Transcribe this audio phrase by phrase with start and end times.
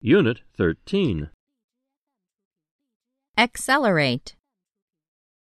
[0.00, 1.28] Unit 13.
[3.36, 4.36] Accelerate.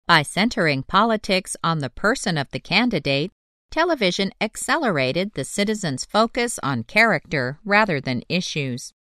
[0.07, 3.33] By centering politics on the person of the candidate,
[3.71, 8.93] television accelerated the citizens' focus on character rather than issues.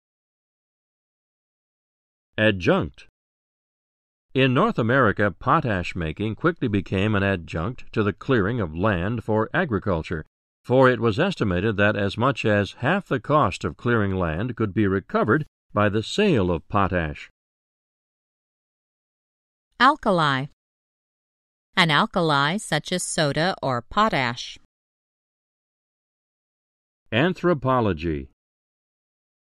[2.38, 3.08] Adjunct.
[4.34, 9.50] In North America, potash making quickly became an adjunct to the clearing of land for
[9.52, 10.24] agriculture,
[10.64, 14.72] for it was estimated that as much as half the cost of clearing land could
[14.72, 17.30] be recovered by the sale of potash.
[19.78, 20.46] Alkali.
[21.76, 24.58] An alkali such as soda or potash.
[27.10, 28.30] Anthropology.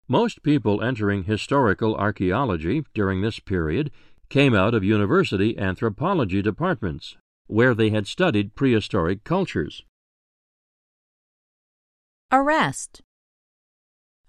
[0.08, 3.92] Most people entering historical archaeology during this period
[4.32, 7.18] came out of university anthropology departments,
[7.48, 9.84] where they had studied prehistoric cultures.
[12.32, 13.02] Arrest.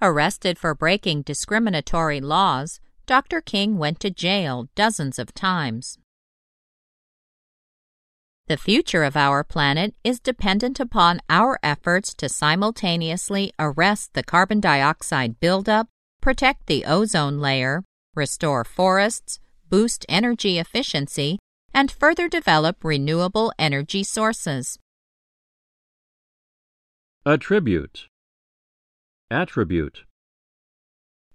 [0.01, 3.39] Arrested for breaking discriminatory laws, Dr.
[3.39, 5.97] King went to jail dozens of times.
[8.47, 14.59] The future of our planet is dependent upon our efforts to simultaneously arrest the carbon
[14.59, 15.87] dioxide buildup,
[16.19, 19.39] protect the ozone layer, restore forests,
[19.73, 21.39] boost energy efficiency,
[21.73, 24.77] and further develop renewable energy sources.
[27.25, 28.05] Attribute.
[29.31, 30.03] Attribute.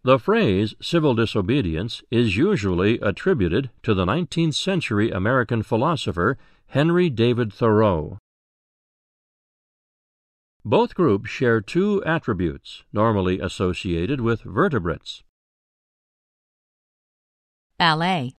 [0.04, 7.52] The phrase civil disobedience is usually attributed to the 19th century American philosopher Henry David
[7.52, 8.18] Thoreau.
[10.64, 15.24] Both groups share two attributes normally associated with vertebrates.
[17.78, 18.34] Ballet.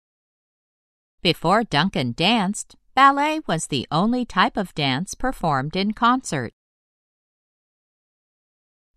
[1.21, 6.51] Before Duncan danced, ballet was the only type of dance performed in concert.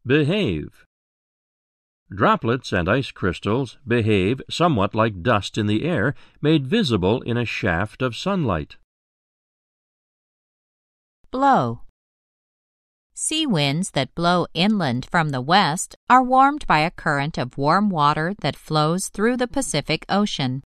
[0.04, 0.84] Behave.
[2.10, 7.44] Droplets and ice crystals behave somewhat like dust in the air made visible in a
[7.44, 8.78] shaft of sunlight.
[11.30, 11.81] Blow.
[13.24, 17.88] Sea winds that blow inland from the west are warmed by a current of warm
[17.88, 20.64] water that flows through the Pacific Ocean.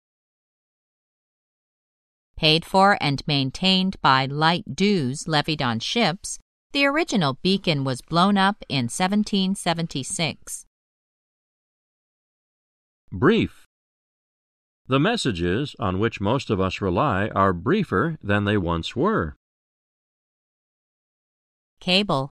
[2.35, 6.39] Paid for and maintained by light dues levied on ships,
[6.73, 10.65] the original beacon was blown up in 1776.
[13.13, 13.65] Brief.
[14.87, 19.37] The messages on which most of us rely are briefer than they once were.
[21.79, 22.29] Cable.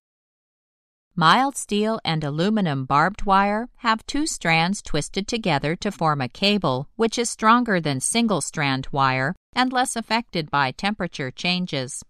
[1.16, 6.88] Mild steel and aluminum barbed wire have two strands twisted together to form a cable,
[6.94, 12.04] which is stronger than single strand wire and less affected by temperature changes.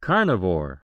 [0.00, 0.82] Carnivore.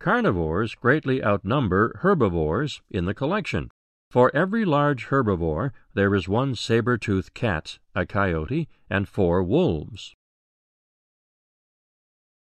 [0.00, 3.70] Carnivores greatly outnumber herbivores in the collection.
[4.10, 10.16] For every large herbivore, there is one saber-toothed cat, a coyote, and four wolves.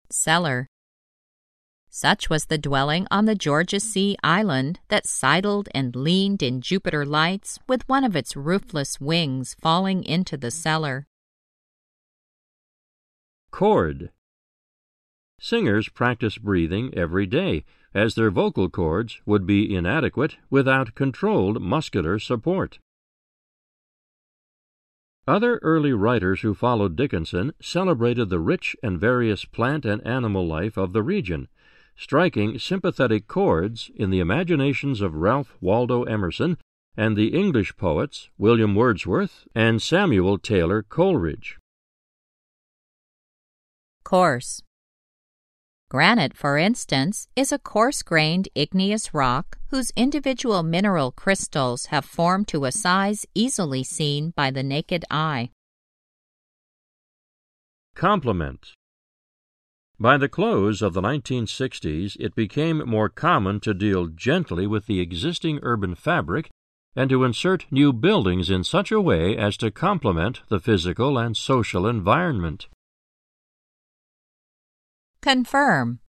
[0.09, 0.69] Cellar.
[1.92, 7.04] Such was the dwelling on the Georgia Sea island that sidled and leaned in Jupiter
[7.04, 11.08] lights with one of its roofless wings falling into the cellar.
[13.50, 14.12] Chord.
[15.40, 22.20] Singers practice breathing every day, as their vocal cords would be inadequate without controlled muscular
[22.20, 22.78] support.
[25.26, 30.76] Other early writers who followed Dickinson celebrated the rich and various plant and animal life
[30.76, 31.48] of the region,
[32.00, 36.56] striking sympathetic chords in the imaginations of Ralph Waldo Emerson
[36.97, 41.59] and the English poets William Wordsworth and Samuel Taylor Coleridge.
[44.03, 44.62] Coarse.
[45.91, 52.49] Granite, for instance, is a coarse grained igneous rock whose individual mineral crystals have formed
[52.49, 55.50] to a size easily seen by the naked eye.
[57.94, 58.72] Complement.
[60.00, 64.99] By the close of the 1960s, it became more common to deal gently with the
[64.99, 66.49] existing urban fabric
[66.97, 71.37] and to insert new buildings in such a way as to complement the physical and
[71.37, 72.67] social environment.
[75.20, 76.00] Confirm.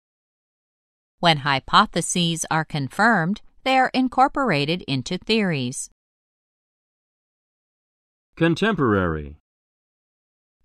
[1.19, 5.89] When hypotheses are confirmed, they are incorporated into theories.
[8.37, 9.35] Contemporary.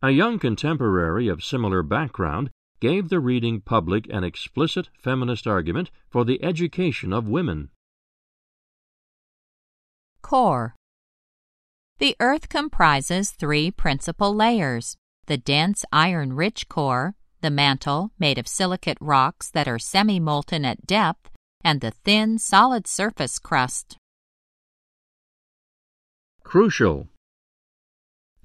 [0.01, 2.51] A young contemporary of similar background
[2.81, 7.71] gave the reading public an explicit feminist argument for the education of women.
[10.23, 10.75] Core.
[11.99, 14.97] The Earth comprises three principal layers
[15.27, 20.65] the dense iron rich core, the mantle, made of silicate rocks that are semi molten
[20.65, 21.31] at depth,
[21.65, 23.97] and the thin, solid surface crust.
[26.45, 27.09] Crucial.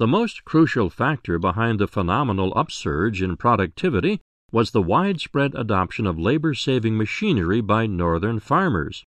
[0.01, 4.19] The most crucial factor behind the phenomenal upsurge in productivity
[4.51, 9.03] was the widespread adoption of labor saving machinery by northern farmers.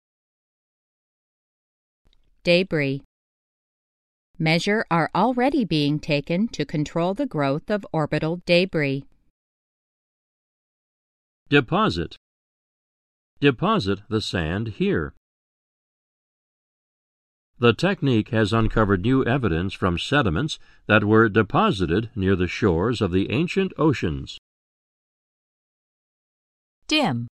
[2.42, 3.04] Debris.
[4.36, 9.04] Measure are already being taken to control the growth of orbital debris.
[11.48, 12.16] Deposit.
[13.38, 15.14] Deposit the sand here.
[17.60, 23.12] The technique has uncovered new evidence from sediments that were deposited near the shores of
[23.12, 24.38] the ancient oceans.
[26.88, 27.28] Dim.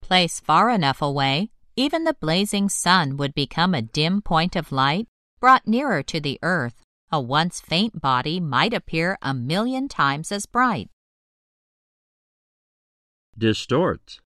[0.00, 5.06] Place far enough away, even the blazing sun would become a dim point of light
[5.38, 6.80] brought nearer to the earth.
[7.12, 10.88] A once faint body might appear a million times as bright.
[13.36, 14.20] Distort.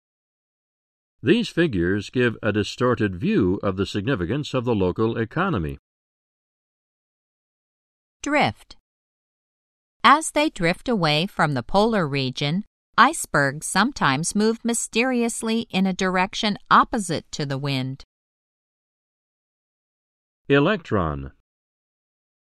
[1.23, 5.79] These figures give a distorted view of the significance of the local economy.
[8.23, 8.76] Drift.
[10.05, 12.65] As they drift away from the polar region,
[12.97, 18.05] icebergs sometimes move mysteriously in a direction opposite to the wind.
[20.49, 21.32] Electron.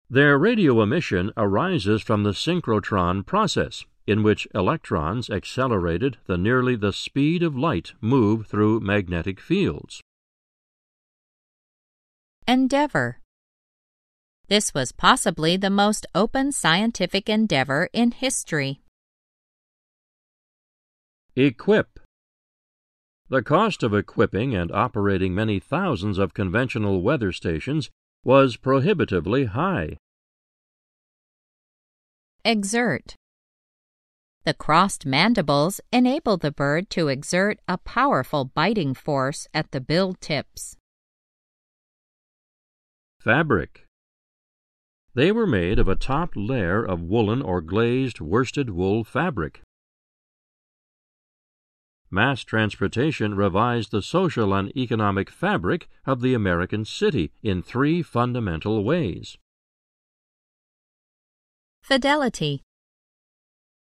[0.09, 6.93] Their radio emission arises from the synchrotron process in which electrons accelerated the nearly the
[6.93, 10.01] speed of light move through magnetic fields.
[12.47, 13.21] Endeavor.
[14.49, 18.81] This was possibly the most open scientific endeavor in history.
[21.37, 21.99] Equip.
[23.29, 27.89] The cost of equipping and operating many thousands of conventional weather stations
[28.25, 29.97] was prohibitively high.
[32.45, 33.15] Exert.
[34.45, 40.15] The crossed mandibles enable the bird to exert a powerful biting force at the bill
[40.15, 40.77] tips.
[43.21, 43.87] Fabric.
[45.15, 49.61] They were made of a top layer of woolen or glazed worsted wool fabric.
[52.11, 58.83] Mass transportation revised the social and economic fabric of the American city in three fundamental
[58.83, 59.39] ways.
[61.83, 62.63] Fidelity.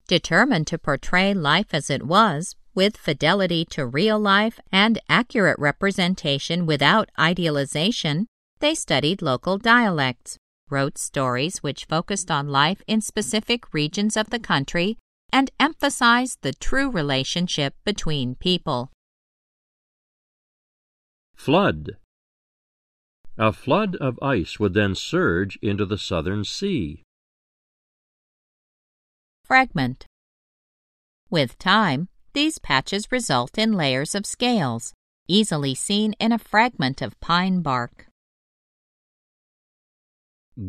[0.10, 6.66] Determined to portray life as it was, with fidelity to real life and accurate representation
[6.66, 8.26] without idealization,
[8.58, 10.36] they studied local dialects,
[10.68, 14.98] wrote stories which focused on life in specific regions of the country,
[15.32, 18.90] and emphasized the true relationship between people.
[21.36, 21.98] Flood.
[23.38, 27.04] A flood of ice would then surge into the southern sea.
[29.50, 30.06] Fragment.
[31.32, 34.94] With time, these patches result in layers of scales,
[35.28, 38.06] easily seen in a fragment of pine bark.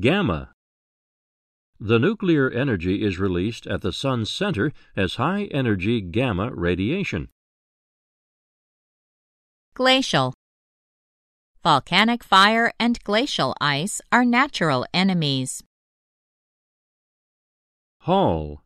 [0.00, 0.52] Gamma.
[1.78, 7.28] The nuclear energy is released at the sun's center as high energy gamma radiation.
[9.74, 10.32] Glacial.
[11.62, 15.62] Volcanic fire and glacial ice are natural enemies.
[17.98, 18.62] Hall.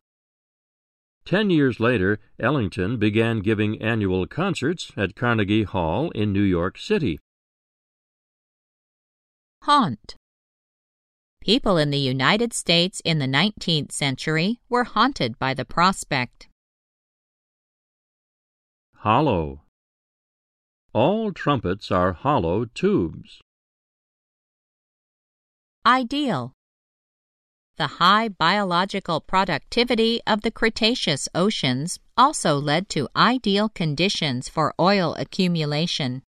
[1.25, 7.17] Ten years later, Ellington began giving annual concerts at Carnegie Hall in New York City.
[9.63, 10.15] Haunt.
[11.41, 16.47] People in the United States in the 19th century were haunted by the prospect.
[18.97, 19.63] Hollow.
[20.93, 23.41] All trumpets are hollow tubes.
[25.85, 26.53] Ideal.
[27.77, 35.13] The high biological productivity of the Cretaceous oceans also led to ideal conditions for oil
[35.19, 36.23] accumulation.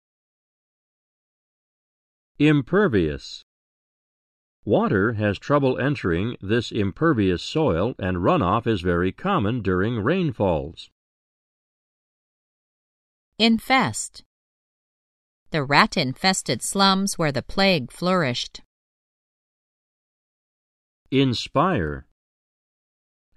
[2.39, 3.43] Impervious.
[4.65, 10.89] Water has trouble entering this impervious soil and runoff is very common during rainfalls.
[13.37, 14.23] Infest.
[15.51, 18.61] The rat infested slums where the plague flourished.
[21.11, 22.07] Inspire.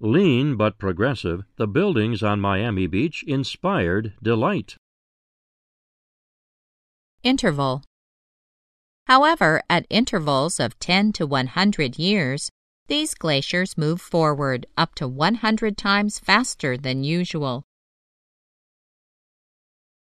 [0.00, 4.76] Lean but progressive, the buildings on Miami Beach inspired delight.
[7.22, 7.82] Interval.
[9.06, 12.50] However, at intervals of 10 to 100 years,
[12.86, 17.64] these glaciers move forward up to 100 times faster than usual.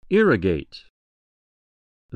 [0.08, 0.84] Irrigate.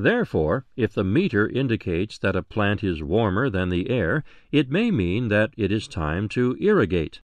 [0.01, 4.89] Therefore, if the meter indicates that a plant is warmer than the air, it may
[4.89, 7.21] mean that it is time to irrigate.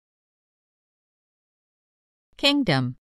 [2.37, 2.95] Kingdom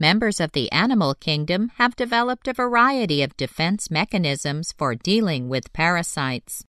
[0.00, 5.72] Members of the animal kingdom have developed a variety of defense mechanisms for dealing with
[5.74, 6.64] parasites.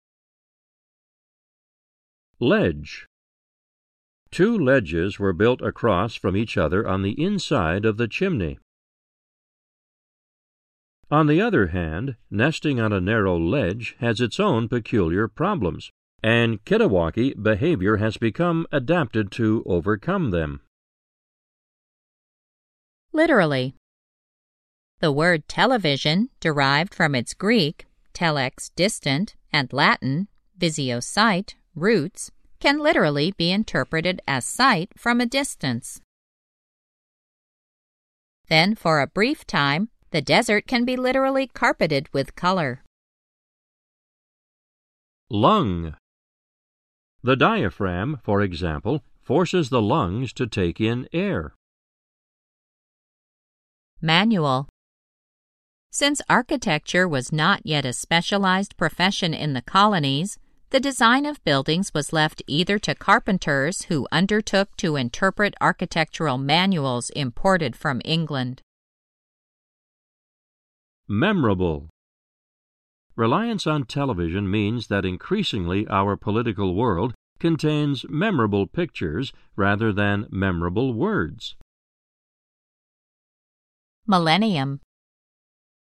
[2.39, 3.05] Ledge
[4.32, 8.60] Two ledges were built across from each other on the inside of the chimney.
[11.12, 15.91] On the other hand, nesting on a narrow ledge has its own peculiar problems,
[16.24, 20.62] and Kittiwake behavior has become adapted to overcome them.
[23.13, 23.75] Literally.
[25.00, 32.79] The word television, derived from its Greek, telex, distant, and Latin, visio sight, roots, can
[32.79, 36.01] literally be interpreted as sight from a distance.
[38.47, 42.81] Then, for a brief time, the desert can be literally carpeted with color.
[45.29, 45.98] Lung.
[47.22, 51.53] The diaphragm, for example, forces the lungs to take in air.
[54.01, 54.69] Manual
[55.91, 60.38] Since architecture was not yet a specialized profession in the colonies,
[60.69, 67.10] the design of buildings was left either to carpenters who undertook to interpret architectural manuals
[67.10, 68.62] imported from England.
[71.07, 71.88] Memorable.
[73.15, 80.95] Reliance on television means that increasingly our political world contains memorable pictures rather than memorable
[80.95, 81.55] words.
[84.07, 84.81] Millennium.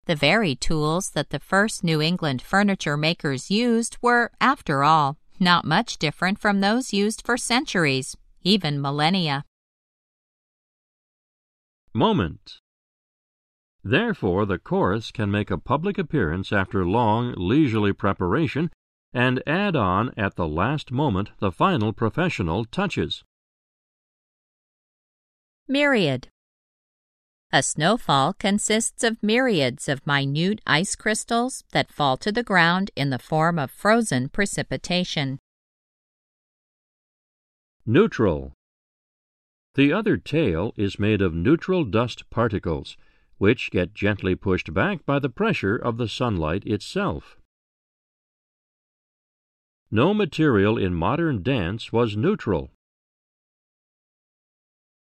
[0.06, 5.66] The very tools that the first New England furniture makers used were, after all, not
[5.66, 9.44] much different from those used for centuries, even millennia.
[11.94, 12.60] Moment.
[13.88, 18.72] Therefore, the chorus can make a public appearance after long, leisurely preparation
[19.14, 23.24] and add on at the last moment the final professional touches.
[25.68, 26.30] Myriad.
[27.54, 33.12] A snowfall consists of myriads of minute ice crystals that fall to the ground in
[33.12, 35.38] the form of frozen precipitation.
[37.86, 38.54] Neutral.
[39.76, 42.98] The other tail is made of neutral dust particles,
[43.38, 47.38] which get gently pushed back by the pressure of the sunlight itself.
[49.92, 52.72] No material in modern dance was neutral.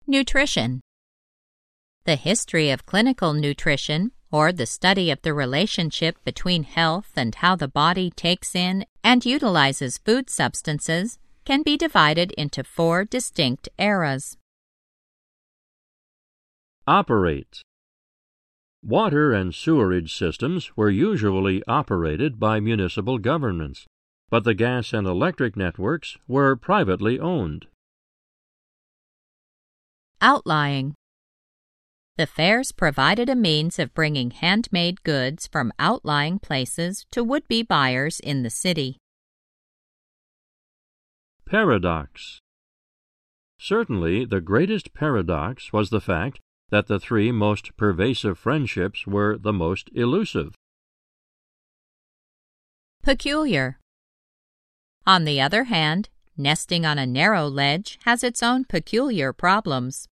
[0.08, 0.82] Nutrition.
[2.06, 7.56] The history of clinical nutrition, or the study of the relationship between health and how
[7.56, 14.38] the body takes in and utilizes food substances, can be divided into four distinct eras.
[16.88, 17.62] Operate.
[18.84, 23.86] Water and sewerage systems were usually operated by municipal governments,
[24.30, 27.68] but the gas and electric networks were privately owned.
[30.20, 30.96] Outlying
[32.18, 37.64] the fairs provided a means of bringing handmade goods from outlying places to would be
[37.64, 38.98] buyers in the city.
[41.46, 42.42] Paradox
[43.60, 46.40] Certainly, the greatest paradox was the fact
[46.72, 50.56] that the three most pervasive friendships were the most elusive.
[53.04, 53.80] Peculiar.
[55.06, 60.08] On the other hand, nesting on a narrow ledge has its own peculiar problems.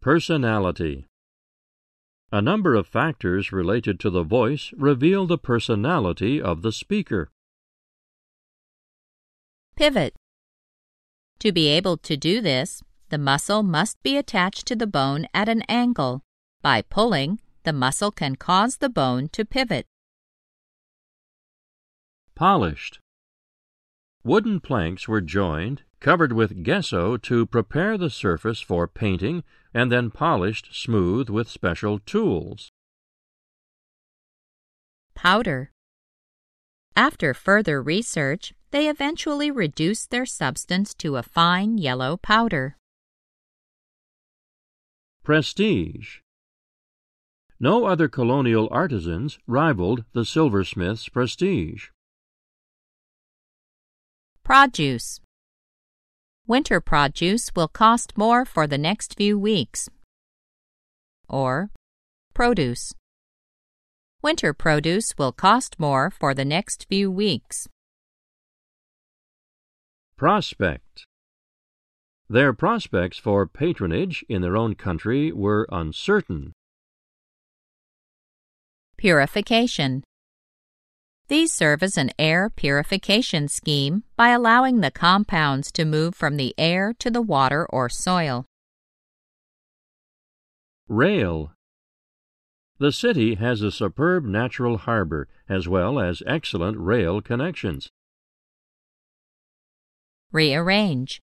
[0.00, 1.04] Personality
[2.32, 7.28] A number of factors related to the voice reveal the personality of the speaker.
[9.74, 10.14] Pivot
[11.40, 15.48] To be able to do this, the muscle must be attached to the bone at
[15.48, 16.22] an angle.
[16.62, 19.86] By pulling, the muscle can cause the bone to pivot.
[22.34, 22.98] Polished
[24.24, 30.10] Wooden planks were joined, covered with gesso to prepare the surface for painting, and then
[30.10, 32.70] polished smooth with special tools.
[35.14, 35.70] Powder.
[36.96, 42.76] After further research, they eventually reduced their substance to a fine yellow powder.
[45.26, 46.18] Prestige.
[47.58, 51.88] No other colonial artisans rivaled the silversmith's prestige.
[54.44, 55.18] Produce.
[56.46, 59.88] Winter produce will cost more for the next few weeks.
[61.28, 61.70] Or
[62.32, 62.92] produce.
[64.22, 67.66] Winter produce will cost more for the next few weeks.
[70.16, 71.05] Prospect.
[72.28, 76.54] Their prospects for patronage in their own country were uncertain.
[78.96, 80.02] Purification.
[81.28, 86.54] These serve as an air purification scheme by allowing the compounds to move from the
[86.58, 88.44] air to the water or soil.
[90.88, 91.52] Rail.
[92.78, 97.88] The city has a superb natural harbor as well as excellent rail connections.
[100.32, 101.20] Rearrange.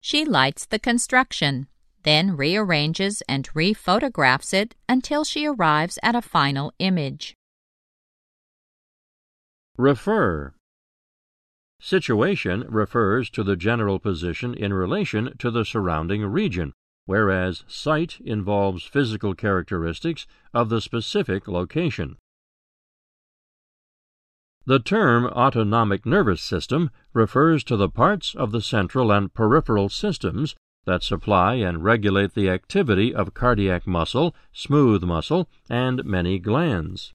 [0.00, 1.68] She lights the construction,
[2.02, 7.34] then rearranges and rephotographs it until she arrives at a final image.
[9.76, 10.54] Refer.
[11.80, 16.72] Situation refers to the general position in relation to the surrounding region,
[17.04, 22.16] whereas site involves physical characteristics of the specific location.
[24.66, 30.56] The term autonomic nervous system refers to the parts of the central and peripheral systems
[30.86, 37.12] that supply and regulate the activity of cardiac muscle, smooth muscle, and many glands.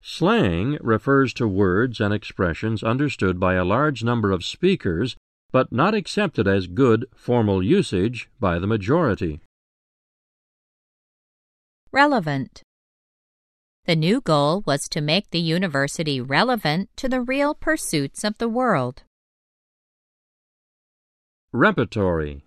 [0.00, 5.14] Slang refers to words and expressions understood by a large number of speakers
[5.52, 9.40] but not accepted as good formal usage by the majority.
[11.92, 12.62] Relevant.
[13.84, 18.48] The new goal was to make the university relevant to the real pursuits of the
[18.48, 19.02] world.
[21.52, 22.44] Repertory.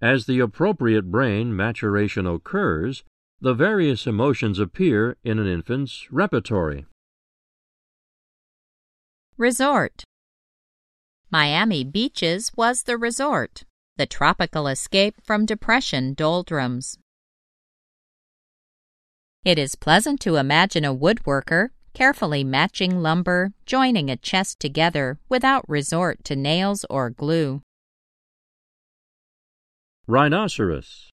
[0.00, 3.04] As the appropriate brain maturation occurs,
[3.40, 6.86] the various emotions appear in an infant's repertory.
[9.36, 10.04] Resort.
[11.30, 13.64] Miami Beaches was the resort,
[13.98, 16.96] the tropical escape from depression doldrums.
[19.48, 25.66] It is pleasant to imagine a woodworker carefully matching lumber, joining a chest together without
[25.66, 27.62] resort to nails or glue.
[30.06, 31.08] Rhinoceros.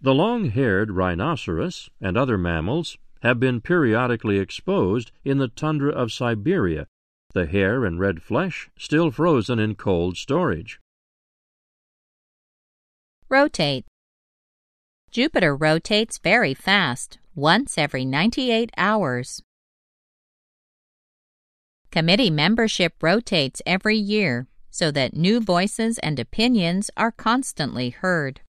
[0.00, 6.10] The long haired rhinoceros and other mammals have been periodically exposed in the tundra of
[6.10, 6.88] Siberia
[7.32, 10.80] the hair and red flesh still frozen in cold storage.
[13.28, 13.86] Rotate.
[15.14, 19.40] Jupiter rotates very fast, once every 98 hours.
[21.92, 28.40] Committee membership rotates every year so that new voices and opinions are constantly heard.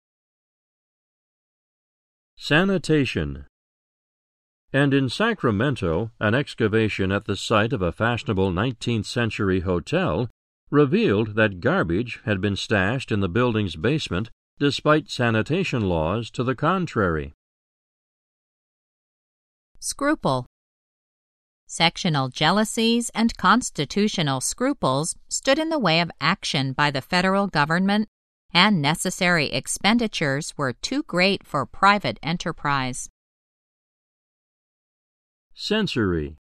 [2.38, 3.44] Sanitation
[4.72, 10.30] and in Sacramento, an excavation at the site of a fashionable 19th century hotel
[10.70, 16.54] revealed that garbage had been stashed in the building's basement despite sanitation laws to the
[16.54, 17.34] contrary.
[19.80, 20.46] Scruple
[21.66, 28.08] Sectional jealousies and constitutional scruples stood in the way of action by the federal government,
[28.52, 33.08] and necessary expenditures were too great for private enterprise.
[35.52, 36.36] Sensory.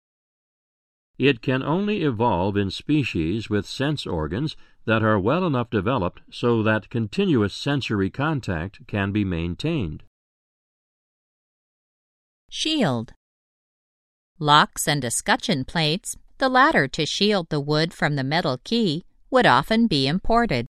[1.19, 6.63] It can only evolve in species with sense organs that are well enough developed so
[6.63, 10.03] that continuous sensory contact can be maintained.
[12.51, 13.13] Shield.
[14.39, 19.47] Locks and escutcheon plates, the latter to shield the wood from the metal key, would
[19.47, 20.67] often be imported.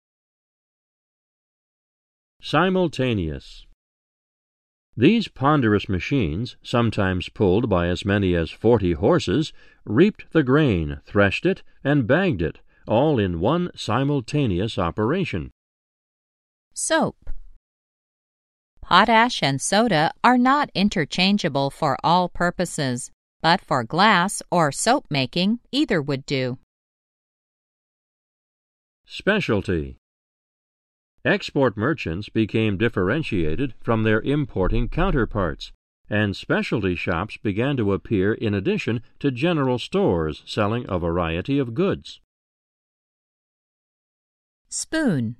[2.42, 3.66] Simultaneous.
[4.98, 9.54] These ponderous machines, sometimes pulled by as many as forty horses,
[9.86, 15.52] reaped the grain, threshed it, and bagged it, all in one simultaneous operation.
[16.74, 17.30] Soap.
[18.82, 23.12] Potash and soda are not interchangeable for all purposes,
[23.44, 26.58] but for glass or soap making, either would do.
[29.06, 29.98] Specialty.
[31.24, 35.72] Export merchants became differentiated from their importing counterparts,
[36.10, 41.76] and specialty shops began to appear in addition to general stores selling a variety of
[41.76, 42.20] goods.
[44.70, 45.36] Spoon.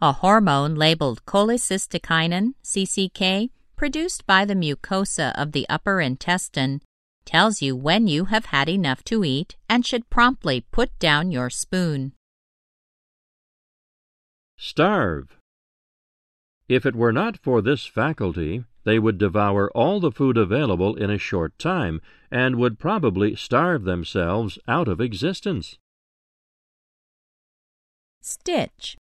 [0.00, 6.82] A hormone labeled cholecystokinin, CCK, produced by the mucosa of the upper intestine,
[7.24, 11.48] tells you when you have had enough to eat and should promptly put down your
[11.48, 12.12] spoon.
[14.58, 15.38] Starve.
[16.68, 21.10] If it were not for this faculty, they would devour all the food available in
[21.10, 25.78] a short time, and would probably starve themselves out of existence.
[28.26, 28.96] Stitch.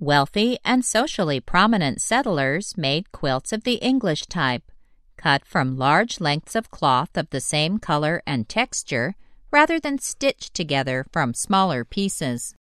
[0.00, 4.72] Wealthy and socially prominent settlers made quilts of the English type,
[5.16, 9.14] cut from large lengths of cloth of the same color and texture,
[9.52, 12.56] rather than stitched together from smaller pieces.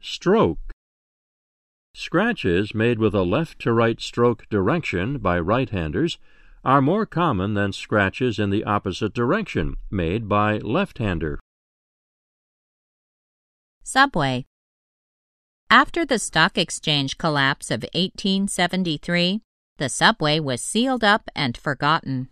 [0.00, 0.72] Stroke.
[1.94, 6.18] Scratches made with a left to right stroke direction by right handers
[6.64, 11.38] are more common than scratches in the opposite direction made by left hander.
[13.86, 14.46] Subway.
[15.68, 19.42] After the stock exchange collapse of 1873,
[19.76, 22.30] the subway was sealed up and forgotten.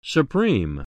[0.00, 0.84] Supreme.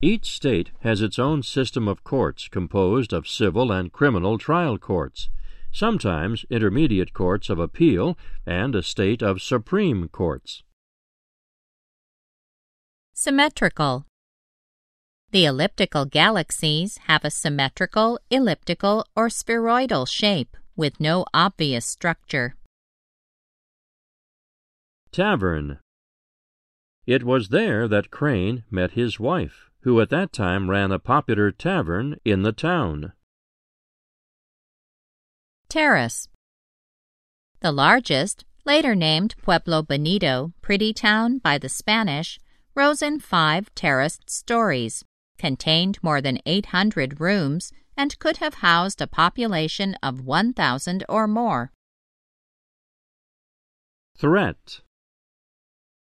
[0.00, 5.28] Each state has its own system of courts composed of civil and criminal trial courts,
[5.72, 10.62] sometimes intermediate courts of appeal, and a state of supreme courts.
[13.12, 14.06] Symmetrical.
[15.32, 22.54] The elliptical galaxies have a symmetrical, elliptical, or spheroidal shape with no obvious structure.
[25.10, 25.78] Tavern.
[27.06, 31.50] It was there that Crane met his wife, who at that time ran a popular
[31.50, 33.14] tavern in the town.
[35.70, 36.28] Terrace.
[37.60, 42.38] The largest, later named Pueblo Bonito, pretty town by the Spanish,
[42.74, 45.06] rose in five terraced stories
[45.42, 51.72] contained more than 800 rooms, and could have housed a population of 1,000 or more.
[54.16, 54.82] Threat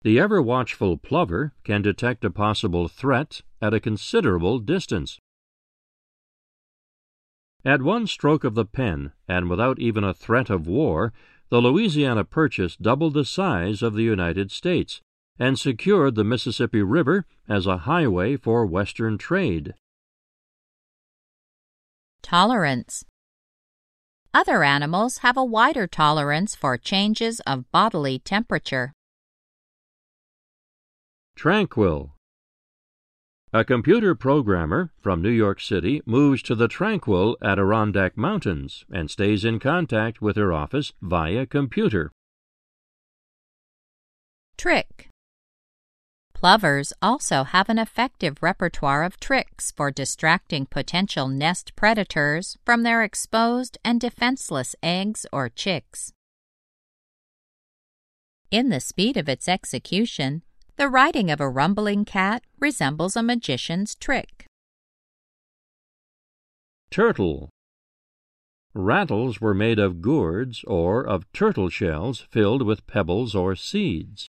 [0.02, 5.19] The ever watchful plover can detect a possible threat at a considerable distance.
[7.63, 11.13] At one stroke of the pen, and without even a threat of war,
[11.50, 15.02] the Louisiana Purchase doubled the size of the United States
[15.39, 19.73] and secured the Mississippi River as a highway for Western trade.
[22.21, 23.06] Tolerance
[24.34, 28.93] Other animals have a wider tolerance for changes of bodily temperature.
[31.36, 32.17] Tranquil
[33.54, 39.45] a computer programmer from New York City moves to the tranquil Adirondack Mountains and stays
[39.45, 42.12] in contact with her office via computer.
[44.58, 45.10] Trick
[46.39, 53.02] Plovers also have an effective repertoire of tricks for distracting potential nest predators from their
[53.02, 56.13] exposed and defenseless eggs or chicks.
[58.52, 60.43] In the speed of its execution,
[60.76, 64.45] the riding of a rumbling cat resembles a magician's trick.
[66.91, 67.50] Turtle
[68.76, 74.28] Rattles were made of gourds or of turtle shells filled with pebbles or seeds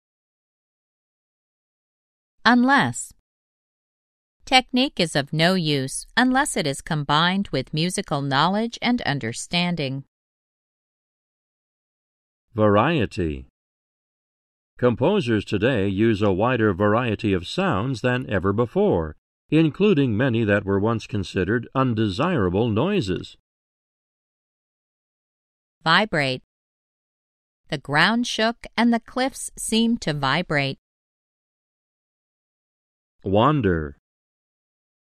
[2.47, 3.11] unless.
[4.45, 10.05] Technique is of no use unless it is combined with musical knowledge and understanding.
[12.55, 13.47] Variety
[14.77, 19.17] Composers today use a wider variety of sounds than ever before,
[19.49, 23.35] including many that were once considered undesirable noises.
[25.83, 26.43] Vibrate
[27.69, 30.79] The ground shook and the cliffs seemed to vibrate.
[33.27, 33.97] Wander.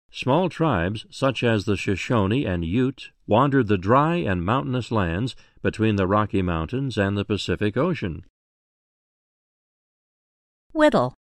[0.10, 5.98] Small tribes such as the Shoshone and Ute wandered the dry and mountainous lands between
[5.98, 8.26] the Rocky Mountains and the Pacific Ocean.
[10.72, 11.14] Whittle.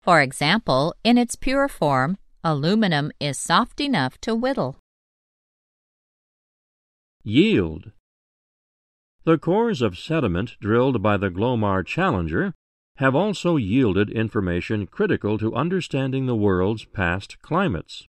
[0.00, 4.78] For example, in its pure form, aluminum is soft enough to whittle.
[7.22, 7.92] Yield.
[9.24, 12.54] The cores of sediment drilled by the Glomar Challenger
[12.96, 18.06] have also yielded information critical to understanding the world's past climates.